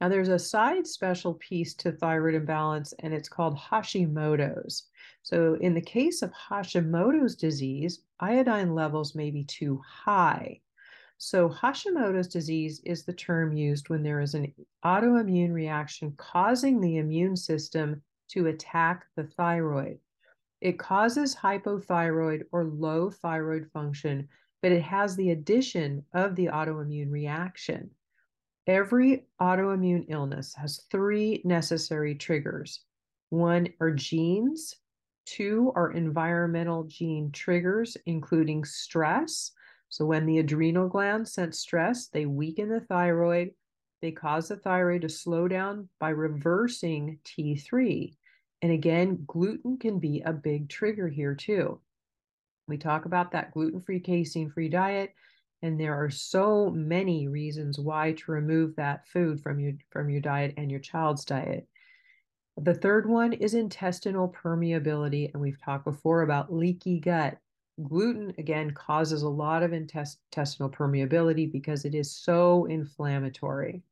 Now, 0.00 0.08
there's 0.08 0.28
a 0.28 0.38
side 0.38 0.86
special 0.86 1.34
piece 1.34 1.74
to 1.74 1.92
thyroid 1.92 2.34
imbalance, 2.34 2.94
and 3.00 3.12
it's 3.12 3.28
called 3.28 3.58
Hashimoto's. 3.58 4.88
So, 5.22 5.54
in 5.60 5.74
the 5.74 5.82
case 5.82 6.22
of 6.22 6.32
Hashimoto's 6.32 7.36
disease, 7.36 8.02
iodine 8.18 8.74
levels 8.74 9.14
may 9.14 9.30
be 9.30 9.44
too 9.44 9.82
high. 9.86 10.62
So, 11.18 11.50
Hashimoto's 11.50 12.28
disease 12.28 12.80
is 12.86 13.04
the 13.04 13.12
term 13.12 13.52
used 13.52 13.90
when 13.90 14.02
there 14.02 14.22
is 14.22 14.32
an 14.32 14.54
autoimmune 14.82 15.52
reaction 15.52 16.14
causing 16.16 16.80
the 16.80 16.96
immune 16.96 17.36
system 17.36 18.02
to 18.28 18.46
attack 18.46 19.04
the 19.16 19.24
thyroid. 19.24 19.98
It 20.60 20.78
causes 20.78 21.34
hypothyroid 21.34 22.42
or 22.52 22.64
low 22.64 23.10
thyroid 23.10 23.70
function, 23.72 24.28
but 24.62 24.72
it 24.72 24.82
has 24.82 25.16
the 25.16 25.30
addition 25.30 26.04
of 26.12 26.36
the 26.36 26.46
autoimmune 26.46 27.10
reaction. 27.10 27.90
Every 28.66 29.26
autoimmune 29.40 30.04
illness 30.08 30.54
has 30.54 30.84
three 30.90 31.40
necessary 31.44 32.14
triggers. 32.14 32.84
One 33.30 33.68
are 33.80 33.90
genes, 33.90 34.76
two 35.24 35.72
are 35.74 35.92
environmental 35.92 36.84
gene 36.84 37.30
triggers, 37.32 37.96
including 38.06 38.64
stress. 38.64 39.52
So, 39.88 40.04
when 40.04 40.26
the 40.26 40.38
adrenal 40.38 40.88
glands 40.88 41.32
sense 41.32 41.58
stress, 41.58 42.08
they 42.08 42.26
weaken 42.26 42.68
the 42.68 42.80
thyroid. 42.80 43.52
They 44.02 44.12
cause 44.12 44.48
the 44.48 44.56
thyroid 44.56 45.02
to 45.02 45.08
slow 45.08 45.48
down 45.48 45.88
by 45.98 46.10
reversing 46.10 47.18
T3. 47.24 48.16
And 48.62 48.72
again, 48.72 49.24
gluten 49.26 49.78
can 49.78 49.98
be 49.98 50.20
a 50.20 50.32
big 50.32 50.68
trigger 50.68 51.08
here 51.08 51.34
too. 51.34 51.80
We 52.68 52.76
talk 52.76 53.04
about 53.04 53.32
that 53.32 53.52
gluten 53.52 53.80
free, 53.80 54.00
casein 54.00 54.50
free 54.50 54.68
diet, 54.68 55.14
and 55.62 55.78
there 55.78 55.94
are 55.94 56.10
so 56.10 56.70
many 56.70 57.28
reasons 57.28 57.78
why 57.78 58.12
to 58.12 58.32
remove 58.32 58.76
that 58.76 59.08
food 59.08 59.40
from 59.40 59.60
your, 59.60 59.72
from 59.90 60.08
your 60.08 60.20
diet 60.20 60.54
and 60.56 60.70
your 60.70 60.80
child's 60.80 61.24
diet. 61.24 61.66
The 62.56 62.74
third 62.74 63.08
one 63.08 63.32
is 63.32 63.54
intestinal 63.54 64.28
permeability, 64.28 65.32
and 65.32 65.40
we've 65.40 65.60
talked 65.62 65.84
before 65.84 66.22
about 66.22 66.52
leaky 66.52 67.00
gut. 67.00 67.38
Gluten, 67.82 68.34
again, 68.36 68.72
causes 68.72 69.22
a 69.22 69.28
lot 69.28 69.62
of 69.62 69.72
intestinal 69.72 70.68
permeability 70.68 71.50
because 71.50 71.86
it 71.86 71.94
is 71.94 72.14
so 72.14 72.66
inflammatory. 72.66 73.82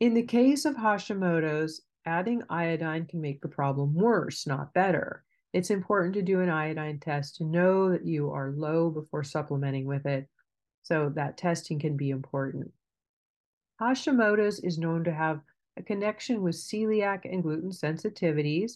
In 0.00 0.12
the 0.12 0.22
case 0.22 0.64
of 0.66 0.76
Hashimoto's, 0.76 1.80
adding 2.08 2.42
iodine 2.48 3.04
can 3.04 3.20
make 3.20 3.42
the 3.42 3.48
problem 3.48 3.94
worse, 3.94 4.46
not 4.46 4.72
better. 4.72 5.22
It's 5.52 5.70
important 5.70 6.14
to 6.14 6.22
do 6.22 6.40
an 6.40 6.48
iodine 6.48 6.98
test 6.98 7.36
to 7.36 7.44
know 7.44 7.90
that 7.90 8.06
you 8.06 8.30
are 8.30 8.52
low 8.52 8.90
before 8.90 9.22
supplementing 9.22 9.84
with 9.86 10.06
it. 10.06 10.26
So 10.82 11.12
that 11.16 11.36
testing 11.36 11.78
can 11.78 11.96
be 11.96 12.10
important. 12.10 12.72
Hashimoto's 13.80 14.60
is 14.60 14.78
known 14.78 15.04
to 15.04 15.12
have 15.12 15.40
a 15.76 15.82
connection 15.82 16.42
with 16.42 16.56
celiac 16.56 17.30
and 17.30 17.42
gluten 17.42 17.70
sensitivities. 17.70 18.72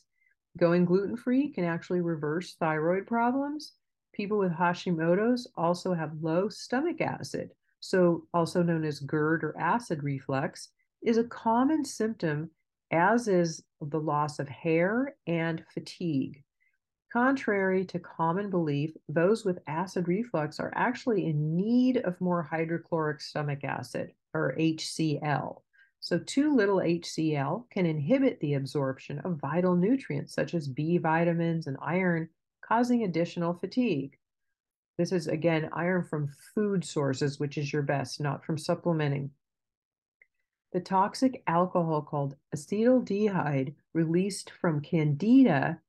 Going 0.58 0.84
gluten 0.84 1.16
free 1.16 1.48
can 1.48 1.64
actually 1.64 2.02
reverse 2.02 2.54
thyroid 2.60 3.06
problems. 3.06 3.72
People 4.12 4.38
with 4.38 4.52
Hashimoto's 4.52 5.48
also 5.56 5.94
have 5.94 6.12
low 6.20 6.50
stomach 6.50 7.00
acid, 7.00 7.50
so 7.80 8.26
also 8.34 8.62
known 8.62 8.84
as 8.84 9.00
GERD 9.00 9.42
or 9.42 9.58
acid 9.58 10.02
reflux, 10.02 10.68
is 11.02 11.16
a 11.16 11.24
common 11.24 11.84
symptom 11.84 12.50
as 12.92 13.26
is 13.26 13.62
the 13.80 14.00
loss 14.00 14.38
of 14.38 14.48
hair 14.48 15.16
and 15.26 15.64
fatigue. 15.72 16.44
Contrary 17.12 17.84
to 17.84 17.98
common 17.98 18.48
belief, 18.48 18.94
those 19.08 19.44
with 19.44 19.58
acid 19.66 20.08
reflux 20.08 20.60
are 20.60 20.72
actually 20.74 21.26
in 21.26 21.56
need 21.56 21.98
of 21.98 22.20
more 22.20 22.42
hydrochloric 22.42 23.20
stomach 23.20 23.64
acid, 23.64 24.12
or 24.32 24.54
HCl. 24.58 25.60
So, 26.00 26.18
too 26.18 26.54
little 26.56 26.78
HCl 26.78 27.68
can 27.70 27.86
inhibit 27.86 28.40
the 28.40 28.54
absorption 28.54 29.18
of 29.20 29.40
vital 29.40 29.76
nutrients 29.76 30.34
such 30.34 30.54
as 30.54 30.68
B 30.68 30.98
vitamins 30.98 31.66
and 31.66 31.76
iron, 31.82 32.28
causing 32.64 33.04
additional 33.04 33.54
fatigue. 33.54 34.16
This 34.98 35.12
is 35.12 35.26
again 35.26 35.68
iron 35.72 36.04
from 36.04 36.32
food 36.54 36.84
sources, 36.84 37.38
which 37.38 37.58
is 37.58 37.72
your 37.72 37.82
best, 37.82 38.20
not 38.20 38.44
from 38.44 38.58
supplementing. 38.58 39.30
The 40.72 40.80
toxic 40.80 41.42
alcohol 41.46 42.02
called 42.02 42.36
acetaldehyde 42.54 43.74
released 43.92 44.50
from 44.50 44.80
candida 44.80 45.80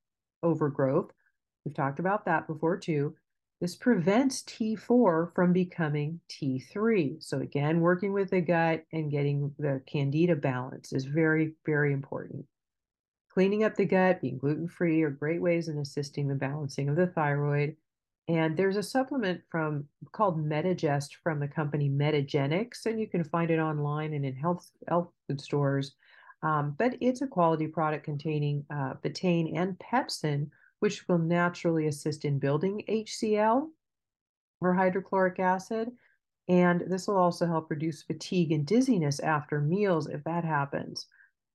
overgrowth, 0.41 1.13
we've 1.63 1.73
talked 1.73 1.99
about 1.99 2.25
that 2.25 2.47
before 2.47 2.77
too. 2.77 3.15
This 3.61 3.77
prevents 3.77 4.43
T4 4.43 5.33
from 5.33 5.53
becoming 5.53 6.19
T3. 6.27 7.23
So, 7.23 7.39
again, 7.39 7.79
working 7.79 8.11
with 8.11 8.29
the 8.29 8.41
gut 8.41 8.85
and 8.91 9.09
getting 9.09 9.55
the 9.57 9.81
candida 9.85 10.35
balance 10.35 10.91
is 10.91 11.05
very, 11.05 11.53
very 11.65 11.93
important. 11.93 12.45
Cleaning 13.29 13.63
up 13.63 13.75
the 13.75 13.85
gut, 13.85 14.19
being 14.19 14.37
gluten 14.37 14.67
free 14.67 15.01
are 15.01 15.09
great 15.09 15.41
ways 15.41 15.69
in 15.69 15.77
assisting 15.77 16.27
the 16.27 16.35
balancing 16.35 16.89
of 16.89 16.97
the 16.97 17.07
thyroid. 17.07 17.77
And 18.27 18.55
there's 18.55 18.77
a 18.77 18.83
supplement 18.83 19.41
from 19.49 19.85
called 20.13 20.37
Metagest 20.37 21.15
from 21.21 21.39
the 21.39 21.47
company 21.47 21.89
Metagenics, 21.89 22.85
and 22.85 22.99
you 22.99 23.07
can 23.07 23.23
find 23.23 23.51
it 23.51 23.59
online 23.59 24.13
and 24.13 24.25
in 24.25 24.35
health 24.35 24.71
health 24.87 25.09
food 25.27 25.41
stores. 25.41 25.95
Um, 26.41 26.75
but 26.77 26.95
it's 27.01 27.21
a 27.21 27.27
quality 27.27 27.67
product 27.67 28.05
containing 28.05 28.65
uh, 28.69 28.95
betaine 29.03 29.57
and 29.57 29.79
pepsin, 29.79 30.49
which 30.79 31.07
will 31.07 31.17
naturally 31.17 31.87
assist 31.87 32.25
in 32.25 32.39
building 32.39 32.83
HCl 32.89 33.69
or 34.61 34.73
hydrochloric 34.73 35.39
acid. 35.39 35.91
And 36.49 36.83
this 36.87 37.07
will 37.07 37.17
also 37.17 37.45
help 37.45 37.69
reduce 37.69 38.03
fatigue 38.03 38.51
and 38.51 38.65
dizziness 38.65 39.19
after 39.21 39.61
meals 39.61 40.07
if 40.07 40.23
that 40.25 40.43
happens. 40.43 41.07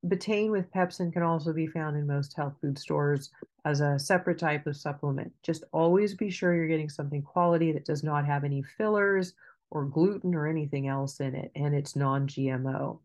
Betaine 0.07 0.50
with 0.50 0.71
pepsin 0.71 1.12
can 1.12 1.23
also 1.25 1.52
be 1.52 1.67
found 1.67 1.97
in 1.97 2.07
most 2.07 2.37
health 2.37 2.55
food 2.61 2.78
stores 2.78 3.31
as 3.64 3.81
a 3.81 3.99
separate 3.99 4.38
type 4.38 4.67
of 4.67 4.76
supplement. 4.76 5.33
Just 5.43 5.64
always 5.73 6.14
be 6.14 6.31
sure 6.31 6.55
you're 6.55 6.69
getting 6.69 6.88
something 6.88 7.23
quality 7.23 7.73
that 7.73 7.85
does 7.85 8.05
not 8.05 8.25
have 8.25 8.45
any 8.45 8.62
fillers 8.62 9.35
or 9.71 9.85
gluten 9.85 10.35
or 10.35 10.47
anything 10.47 10.87
else 10.87 11.21
in 11.21 11.35
it, 11.35 11.50
and 11.57 11.75
it's 11.75 11.97
non 11.97 12.28
GMO. 12.28 13.00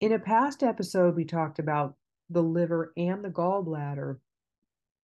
In 0.00 0.12
a 0.12 0.18
past 0.18 0.64
episode, 0.64 1.14
we 1.14 1.24
talked 1.24 1.60
about 1.60 1.94
the 2.28 2.42
liver 2.42 2.92
and 2.96 3.24
the 3.24 3.30
gallbladder 3.30 4.18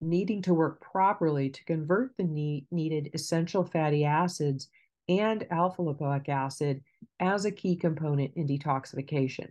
needing 0.00 0.40
to 0.42 0.54
work 0.54 0.80
properly 0.80 1.50
to 1.50 1.64
convert 1.64 2.16
the 2.16 2.24
need, 2.24 2.66
needed 2.70 3.10
essential 3.12 3.64
fatty 3.64 4.04
acids 4.04 4.68
and 5.08 5.46
alpha 5.50 5.82
lipoic 5.82 6.28
acid 6.28 6.82
as 7.20 7.44
a 7.44 7.52
key 7.52 7.76
component 7.76 8.32
in 8.34 8.46
detoxification. 8.46 9.50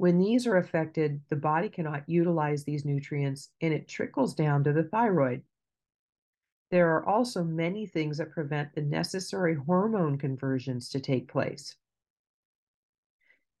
When 0.00 0.16
these 0.16 0.46
are 0.46 0.56
affected, 0.56 1.20
the 1.28 1.36
body 1.36 1.68
cannot 1.68 2.08
utilize 2.08 2.64
these 2.64 2.86
nutrients 2.86 3.50
and 3.60 3.74
it 3.74 3.86
trickles 3.86 4.34
down 4.34 4.64
to 4.64 4.72
the 4.72 4.84
thyroid. 4.84 5.42
There 6.70 6.96
are 6.96 7.04
also 7.04 7.44
many 7.44 7.84
things 7.84 8.16
that 8.16 8.30
prevent 8.30 8.74
the 8.74 8.80
necessary 8.80 9.56
hormone 9.56 10.16
conversions 10.16 10.88
to 10.88 11.00
take 11.00 11.30
place. 11.30 11.76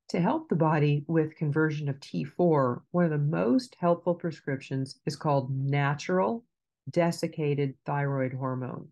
To 0.08 0.18
help 0.18 0.48
the 0.48 0.56
body 0.56 1.04
with 1.08 1.36
conversion 1.36 1.90
of 1.90 2.00
T4, 2.00 2.80
one 2.90 3.04
of 3.04 3.10
the 3.10 3.18
most 3.18 3.76
helpful 3.78 4.14
prescriptions 4.14 4.98
is 5.04 5.16
called 5.16 5.54
natural 5.54 6.46
desiccated 6.90 7.74
thyroid 7.84 8.32
hormone. 8.32 8.88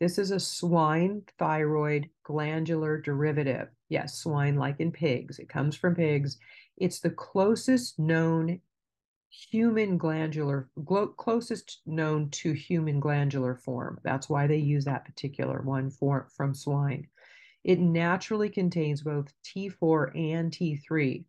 This 0.00 0.16
is 0.16 0.30
a 0.30 0.40
swine 0.40 1.24
thyroid 1.38 2.08
glandular 2.22 2.98
derivative. 2.98 3.68
Yes, 3.90 4.14
swine 4.14 4.56
like 4.56 4.80
in 4.80 4.90
pigs. 4.90 5.38
It 5.38 5.50
comes 5.50 5.76
from 5.76 5.96
pigs 5.96 6.38
it's 6.80 7.00
the 7.00 7.10
closest 7.10 7.98
known 7.98 8.60
human 9.30 9.98
glandular, 9.98 10.68
closest 11.16 11.80
known 11.86 12.30
to 12.30 12.52
human 12.52 12.98
glandular 12.98 13.54
form. 13.54 13.98
That's 14.02 14.28
why 14.28 14.46
they 14.46 14.56
use 14.56 14.84
that 14.86 15.04
particular 15.04 15.60
one 15.60 15.90
for, 15.90 16.28
from 16.36 16.54
swine. 16.54 17.06
It 17.64 17.78
naturally 17.78 18.48
contains 18.48 19.02
both 19.02 19.32
T4 19.44 20.16
and 20.16 20.50
T3. 20.50 21.24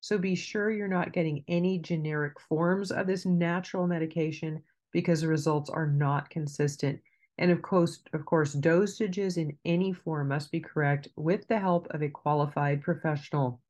So 0.00 0.18
be 0.18 0.34
sure 0.34 0.70
you're 0.70 0.88
not 0.88 1.12
getting 1.12 1.44
any 1.48 1.78
generic 1.78 2.38
forms 2.40 2.92
of 2.92 3.06
this 3.06 3.24
natural 3.24 3.86
medication 3.86 4.62
because 4.92 5.20
the 5.20 5.28
results 5.28 5.70
are 5.70 5.86
not 5.86 6.30
consistent. 6.30 7.00
And 7.38 7.50
of 7.50 7.62
course, 7.62 8.00
of 8.12 8.24
course, 8.26 8.54
dosages 8.54 9.38
in 9.38 9.56
any 9.64 9.92
form 9.92 10.28
must 10.28 10.52
be 10.52 10.60
correct 10.60 11.08
with 11.16 11.48
the 11.48 11.58
help 11.58 11.88
of 11.90 12.02
a 12.02 12.08
qualified 12.08 12.82
professional. 12.82 13.60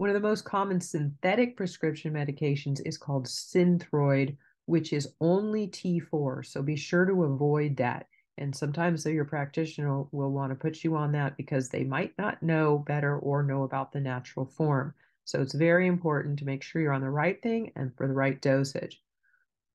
One 0.00 0.08
of 0.08 0.14
the 0.14 0.26
most 0.26 0.46
common 0.46 0.80
synthetic 0.80 1.58
prescription 1.58 2.14
medications 2.14 2.80
is 2.86 2.96
called 2.96 3.26
Synthroid, 3.26 4.34
which 4.64 4.94
is 4.94 5.12
only 5.20 5.68
T4. 5.68 6.46
So 6.46 6.62
be 6.62 6.74
sure 6.74 7.04
to 7.04 7.24
avoid 7.24 7.76
that. 7.76 8.06
And 8.38 8.56
sometimes 8.56 9.04
your 9.04 9.26
practitioner 9.26 10.04
will 10.10 10.30
want 10.30 10.52
to 10.52 10.56
put 10.56 10.82
you 10.82 10.96
on 10.96 11.12
that 11.12 11.36
because 11.36 11.68
they 11.68 11.84
might 11.84 12.14
not 12.16 12.42
know 12.42 12.78
better 12.78 13.18
or 13.18 13.42
know 13.42 13.64
about 13.64 13.92
the 13.92 14.00
natural 14.00 14.46
form. 14.46 14.94
So 15.26 15.42
it's 15.42 15.52
very 15.52 15.86
important 15.86 16.38
to 16.38 16.46
make 16.46 16.62
sure 16.62 16.80
you're 16.80 16.94
on 16.94 17.02
the 17.02 17.10
right 17.10 17.38
thing 17.42 17.70
and 17.76 17.94
for 17.94 18.08
the 18.08 18.14
right 18.14 18.40
dosage. 18.40 19.02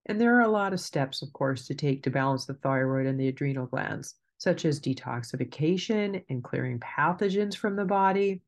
And 0.08 0.20
there 0.20 0.36
are 0.38 0.42
a 0.42 0.48
lot 0.48 0.74
of 0.74 0.80
steps, 0.80 1.22
of 1.22 1.34
course, 1.34 1.68
to 1.68 1.76
take 1.76 2.02
to 2.02 2.10
balance 2.10 2.48
the 2.48 2.56
thyroid 2.56 3.06
and 3.06 3.20
the 3.20 3.28
adrenal 3.28 3.68
glands, 3.68 4.16
such 4.40 4.66
as 4.66 4.82
detoxification 4.82 6.24
and 6.32 6.44
clearing 6.44 6.80
pathogens 6.80 7.56
from 7.56 7.76
the 7.76 7.86
body, 7.86 8.42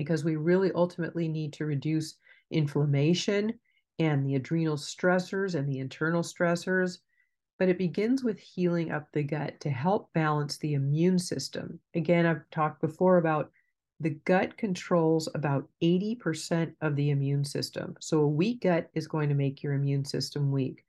because 0.00 0.24
we 0.24 0.36
really 0.36 0.72
ultimately 0.74 1.28
need 1.28 1.52
to 1.52 1.66
reduce 1.66 2.14
inflammation 2.50 3.52
and 3.98 4.24
the 4.24 4.34
adrenal 4.34 4.78
stressors 4.78 5.54
and 5.54 5.68
the 5.68 5.78
internal 5.78 6.22
stressors. 6.22 7.00
But 7.58 7.68
it 7.68 7.76
begins 7.76 8.24
with 8.24 8.38
healing 8.38 8.92
up 8.92 9.12
the 9.12 9.22
gut 9.22 9.60
to 9.60 9.68
help 9.68 10.10
balance 10.14 10.56
the 10.56 10.72
immune 10.72 11.18
system. 11.18 11.78
Again, 11.94 12.24
I've 12.24 12.48
talked 12.50 12.80
before 12.80 13.18
about 13.18 13.50
the 14.00 14.16
gut 14.24 14.56
controls 14.56 15.28
about 15.34 15.68
80% 15.82 16.72
of 16.80 16.96
the 16.96 17.10
immune 17.10 17.44
system. 17.44 17.94
So 18.00 18.20
a 18.20 18.26
weak 18.26 18.62
gut 18.62 18.88
is 18.94 19.06
going 19.06 19.28
to 19.28 19.34
make 19.34 19.62
your 19.62 19.74
immune 19.74 20.06
system 20.06 20.50
weak. 20.50 20.82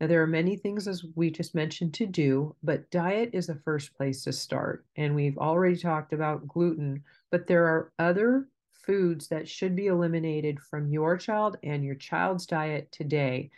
Now, 0.00 0.06
there 0.06 0.22
are 0.22 0.26
many 0.26 0.56
things, 0.56 0.88
as 0.88 1.04
we 1.14 1.30
just 1.30 1.54
mentioned, 1.54 1.92
to 1.94 2.06
do, 2.06 2.56
but 2.62 2.90
diet 2.90 3.30
is 3.34 3.46
the 3.46 3.60
first 3.64 3.94
place 3.94 4.24
to 4.24 4.32
start. 4.32 4.86
And 4.96 5.14
we've 5.14 5.36
already 5.36 5.76
talked 5.76 6.14
about 6.14 6.48
gluten, 6.48 7.04
but 7.30 7.46
there 7.46 7.66
are 7.66 7.92
other 7.98 8.48
foods 8.72 9.28
that 9.28 9.46
should 9.46 9.76
be 9.76 9.88
eliminated 9.88 10.58
from 10.58 10.88
your 10.88 11.18
child 11.18 11.58
and 11.62 11.84
your 11.84 11.96
child's 11.96 12.46
diet 12.46 12.90
today. 12.90 13.50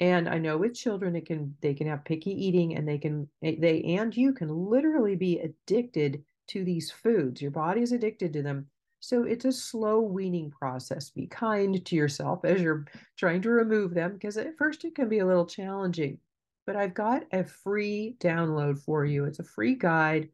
And 0.00 0.26
I 0.26 0.38
know 0.38 0.56
with 0.56 0.74
children, 0.74 1.14
it 1.14 1.26
can 1.26 1.54
they 1.60 1.74
can 1.74 1.86
have 1.86 2.04
picky 2.06 2.30
eating, 2.30 2.76
and 2.76 2.88
they 2.88 2.96
can 2.96 3.28
eh, 3.42 3.56
they 3.58 3.82
and 3.82 4.16
you 4.16 4.32
can 4.32 4.48
literally 4.48 5.16
be 5.16 5.38
addicted 5.40 6.24
to 6.48 6.64
these 6.64 6.90
foods. 6.90 7.42
Your 7.42 7.50
body 7.50 7.82
is 7.82 7.92
addicted 7.92 8.32
to 8.32 8.42
them. 8.42 8.66
So 9.00 9.24
it's 9.24 9.46
a 9.46 9.52
slow 9.52 10.00
weaning 10.00 10.50
process. 10.50 11.10
Be 11.10 11.26
kind 11.26 11.84
to 11.84 11.96
yourself 11.96 12.44
as 12.44 12.60
you're 12.60 12.86
trying 13.16 13.42
to 13.42 13.50
remove 13.50 13.94
them 13.94 14.12
because 14.12 14.36
at 14.36 14.56
first 14.56 14.84
it 14.84 14.94
can 14.94 15.08
be 15.08 15.18
a 15.18 15.26
little 15.26 15.46
challenging. 15.46 16.18
But 16.66 16.76
I've 16.76 16.94
got 16.94 17.24
a 17.32 17.44
free 17.44 18.16
download 18.20 18.78
for 18.78 19.04
you. 19.04 19.24
It's 19.24 19.38
a 19.38 19.44
free 19.44 19.74
guide 19.74 20.28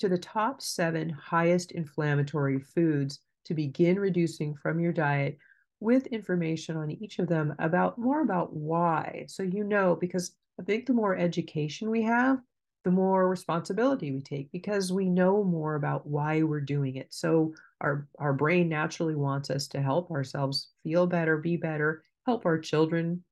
to 0.00 0.08
the 0.08 0.18
top 0.18 0.60
seven 0.60 1.08
highest 1.10 1.72
inflammatory 1.72 2.58
foods 2.58 3.20
to 3.46 3.54
begin 3.54 3.98
reducing 3.98 4.54
from 4.54 4.80
your 4.80 4.92
diet 4.92 5.38
with 5.80 6.06
information 6.08 6.76
on 6.76 6.90
each 6.90 7.20
of 7.20 7.28
them 7.28 7.54
about 7.60 7.98
more 7.98 8.20
about 8.20 8.52
why. 8.52 9.24
So 9.28 9.42
you 9.44 9.64
know, 9.64 9.96
because 9.96 10.32
I 10.60 10.64
think 10.64 10.86
the 10.86 10.92
more 10.92 11.16
education 11.16 11.88
we 11.88 12.02
have, 12.02 12.38
the 12.84 12.90
more 12.90 13.28
responsibility 13.28 14.12
we 14.12 14.20
take 14.20 14.50
because 14.52 14.92
we 14.92 15.08
know 15.08 15.42
more 15.44 15.74
about 15.74 16.06
why 16.06 16.42
we're 16.42 16.60
doing 16.60 16.96
it. 16.96 17.08
So 17.10 17.54
our 17.80 18.08
our 18.18 18.32
brain 18.32 18.68
naturally 18.68 19.14
wants 19.14 19.50
us 19.50 19.66
to 19.68 19.82
help 19.82 20.10
ourselves 20.10 20.68
feel 20.82 21.06
better, 21.06 21.36
be 21.38 21.56
better, 21.56 22.02
help 22.26 22.46
our 22.46 22.58
children. 22.58 23.22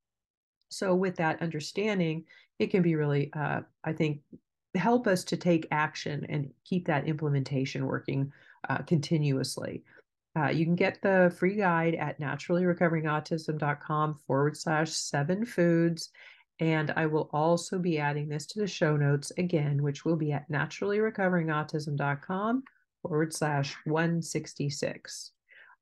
So 0.68 0.94
with 0.94 1.16
that 1.16 1.42
understanding, 1.42 2.24
it 2.58 2.70
can 2.70 2.82
be 2.82 2.96
really, 2.96 3.30
uh, 3.34 3.60
I 3.84 3.92
think, 3.92 4.20
help 4.74 5.06
us 5.06 5.24
to 5.24 5.36
take 5.36 5.68
action 5.70 6.26
and 6.28 6.50
keep 6.64 6.86
that 6.86 7.06
implementation 7.06 7.86
working 7.86 8.32
uh, 8.68 8.78
continuously. 8.78 9.84
Uh, 10.36 10.48
you 10.48 10.64
can 10.66 10.74
get 10.74 11.00
the 11.00 11.34
free 11.38 11.56
guide 11.56 11.94
at 11.94 12.20
naturallyrecoveringautism.com 12.20 14.18
forward 14.26 14.56
slash 14.56 14.90
seven 14.90 15.46
foods. 15.46 16.10
And 16.60 16.92
I 16.96 17.06
will 17.06 17.28
also 17.32 17.78
be 17.78 17.98
adding 17.98 18.28
this 18.28 18.46
to 18.46 18.60
the 18.60 18.66
show 18.66 18.96
notes 18.96 19.32
again, 19.36 19.82
which 19.82 20.04
will 20.04 20.16
be 20.16 20.32
at 20.32 20.50
naturallyrecoveringautism.com 20.50 22.62
forward 23.02 23.34
slash 23.34 23.76
166. 23.84 25.32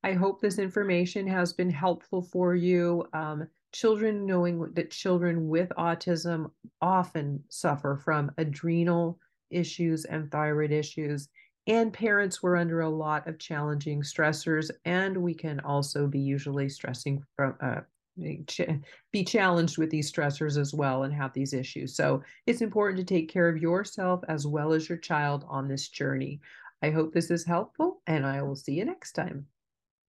I 0.03 0.13
hope 0.13 0.41
this 0.41 0.59
information 0.59 1.27
has 1.29 1.53
been 1.53 1.71
helpful 1.71 2.23
for 2.23 2.55
you. 2.55 3.07
Um, 3.13 3.47
children 3.73 4.27
knowing 4.27 4.73
that 4.75 4.91
children 4.91 5.49
with 5.49 5.71
autism 5.79 6.51
often 6.83 7.43
suffer 7.49 7.97
from 7.97 8.31
adrenal 8.37 9.19
issues 9.51 10.05
and 10.05 10.31
thyroid 10.31 10.73
issues, 10.73 11.29
and 11.67 11.93
parents 11.93 12.43
were 12.43 12.57
under 12.57 12.83
a 12.83 12.89
lot 12.89 13.27
of 13.27 13.39
challenging 13.39 14.03
stressors, 14.03 14.71
and 14.85 15.17
we 15.17 15.33
can 15.33 15.61
also 15.61 16.07
be 16.07 16.21
usually 16.21 16.69
stressing 16.69 17.23
from 17.35 17.57
uh, 17.61 17.81
be 18.17 19.25
challenged 19.25 19.79
with 19.79 19.91
these 19.91 20.11
stressors 20.11 20.59
as 20.59 20.73
well 20.73 21.03
and 21.03 21.13
have 21.15 21.33
these 21.33 21.53
issues. 21.53 21.97
So 21.97 22.23
it's 22.47 22.61
important 22.61 22.99
to 22.99 23.15
take 23.15 23.29
care 23.29 23.49
of 23.49 23.61
yourself 23.61 24.23
as 24.29 24.47
well 24.47 24.73
as 24.73 24.89
your 24.89 24.99
child 24.99 25.45
on 25.49 25.69
this 25.69 25.89
journey. 25.89 26.41
I 26.83 26.91
hope 26.91 27.13
this 27.13 27.31
is 27.31 27.45
helpful, 27.45 28.03
and 28.07 28.27
I 28.27 28.43
will 28.43 28.57
see 28.57 28.75
you 28.75 28.85
next 28.85 29.13
time. 29.13 29.47